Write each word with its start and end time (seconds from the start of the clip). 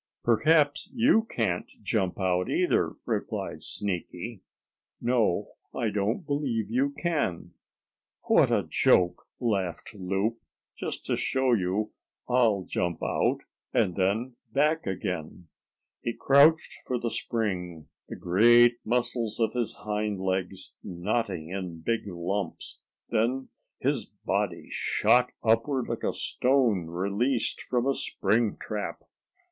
"Perhaps 0.23 0.89
you 0.95 1.25
can't 1.25 1.67
jump 1.83 2.19
out 2.19 2.49
either," 2.49 2.95
replied 3.05 3.61
Sneaky. 3.61 4.41
"No, 4.99 5.51
I 5.75 5.91
don't 5.91 6.25
believe 6.25 6.71
you 6.71 6.89
can." 6.89 7.53
"What 8.23 8.49
a 8.49 8.65
joke!" 8.67 9.27
laughed 9.39 9.93
Loup. 9.93 10.39
"Just 10.75 11.05
to 11.05 11.15
show 11.15 11.53
you, 11.53 11.91
I'll 12.27 12.63
jump 12.63 13.03
out, 13.03 13.41
and 13.75 13.95
then 13.95 14.37
back 14.51 14.87
again." 14.87 15.49
He 16.01 16.13
crouched 16.13 16.79
for 16.87 16.97
the 16.97 17.11
spring, 17.11 17.87
the 18.09 18.15
great 18.15 18.79
muscles 18.83 19.39
of 19.39 19.53
his 19.53 19.75
hind 19.81 20.19
legs 20.19 20.73
knotting 20.83 21.49
in 21.49 21.81
big 21.81 22.07
lumps. 22.07 22.79
Then 23.11 23.49
his 23.77 24.05
body 24.07 24.67
shot 24.71 25.31
upward 25.43 25.87
like 25.89 26.03
a 26.03 26.11
stone 26.11 26.87
released 26.87 27.61
from 27.61 27.85
a 27.85 27.93
spring 27.93 28.57
trap. 28.59 29.03